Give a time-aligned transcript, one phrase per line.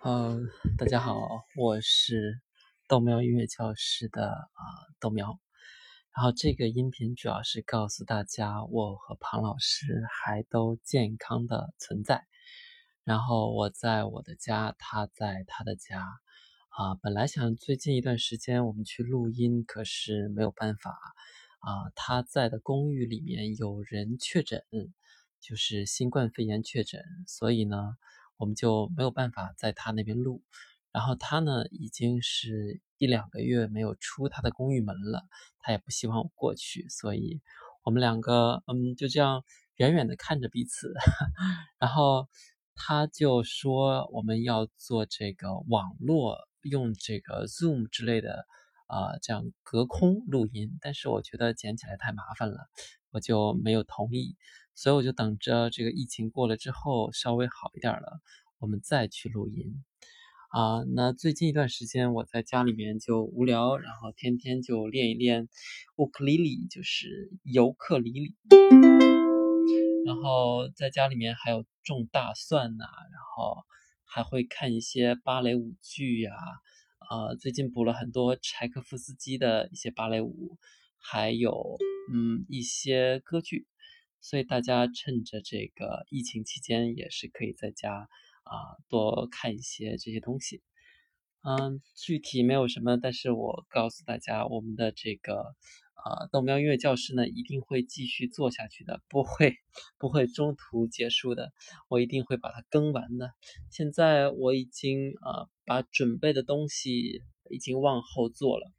[0.00, 0.38] 呃，
[0.78, 1.18] 大家好，
[1.56, 2.40] 我是
[2.86, 4.62] 豆苗音乐教室的啊
[5.00, 5.40] 豆苗。
[6.14, 12.24] 然后这个音频主要是告诉大家，我和庞老师还都健康的存在。
[13.02, 16.00] 然后我在我的家，他在他的家。
[16.68, 20.92] 啊，本来想最近一段时间我们去录音，可是没有办法。
[21.58, 24.62] 啊，他在的公寓里面有人确诊，
[25.40, 27.96] 就是新冠肺炎确诊，所以呢。
[28.38, 30.42] 我们就没有办法在他那边录，
[30.92, 35.26] 然后他呢已经是一两个月没有出他的公寓门了，
[35.58, 37.42] 他也不希望我过去，所以
[37.82, 39.44] 我们两个嗯就这样
[39.76, 40.94] 远远的看着彼此，
[41.78, 42.28] 然后
[42.74, 48.46] 他就说我们要做这个网络用这个 Zoom 之类的
[48.86, 52.68] 啊这样隔空录音，但是我觉得剪起来太麻烦了，
[53.10, 54.36] 我就没有同意。
[54.80, 58.20] 所以我就等着这个疫情过了之后稍微好一点了，
[58.60, 59.82] 我们再去录音
[60.52, 60.84] 啊。
[60.94, 65.48] 那最近一段时间我在家里面就无聊，然后天天就练一练
[65.96, 68.36] 乌克丽丽，就是尤克里里。
[70.06, 73.64] 然后在家里面还有种大蒜呐，然后
[74.04, 76.30] 还会看一些芭蕾舞剧呀。
[76.98, 80.56] 啊，最近补了很多柴可夫斯基的一些芭蕾舞，
[80.98, 81.76] 还有
[82.12, 83.66] 嗯一些歌剧。
[84.28, 88.10] 所以大家趁着这个疫情期间，也是可以在家
[88.42, 90.60] 啊多看一些这些东西。
[91.40, 95.54] 嗯，具体没有什么，但是我告诉大家，我们的这个
[96.04, 99.54] 呃豆苗音乐教室呢，一定会继续做下去的，不会
[99.96, 101.50] 不会中途结束的，
[101.88, 103.32] 我一定会把它更完的。
[103.70, 108.70] 现在我已经呃把准备的东西已经往后做了，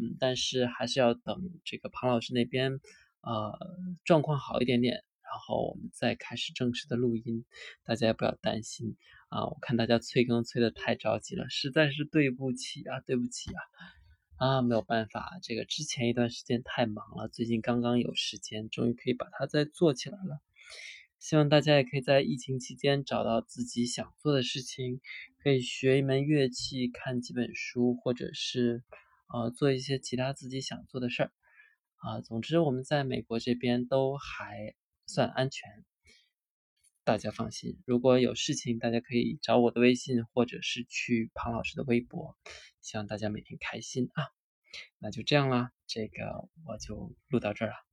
[0.00, 2.78] 嗯，但是还是要等这个庞老师那边。
[3.22, 3.58] 呃，
[4.04, 7.44] 状况好一点点，然后我们再开始正式的录音，
[7.84, 8.96] 大家也不要担心
[9.28, 9.46] 啊！
[9.46, 13.60] 我看大家催更催的太着急了，实在是对不起啊，对不起啊！
[14.38, 20.40] 啊，没有办法，这个之前一段时间太忙了，最近刚刚有时间，终于可以把它再做起来了。
[21.20, 25.00] 希望大家也可以在疫情期间找到自己想做的事情，
[25.44, 28.82] 可以学一门乐器，看几本书，或者是
[29.32, 31.32] 呃做一些其他自己想做的事儿。
[32.02, 34.74] 啊，总之我们在美国这边都还
[35.06, 35.84] 算安全，
[37.04, 37.80] 大家放心。
[37.86, 42.36] 如果有事情，大家可以找我的微信，或者是去庞老师的微博。
[42.80, 44.24] 希望大家每天开心啊！
[44.98, 47.91] 那就这样啦，这个我就录到这儿了。